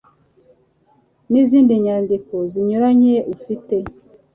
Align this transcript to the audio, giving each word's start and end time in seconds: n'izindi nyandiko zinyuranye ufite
n'izindi 1.31 1.73
nyandiko 1.85 2.35
zinyuranye 2.51 3.15
ufite 3.33 3.75